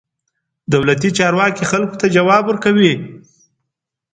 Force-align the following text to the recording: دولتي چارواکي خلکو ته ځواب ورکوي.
دولتي 0.73 1.09
چارواکي 1.17 1.63
خلکو 1.71 1.95
ته 2.01 2.05
ځواب 2.15 2.43
ورکوي. 2.47 2.93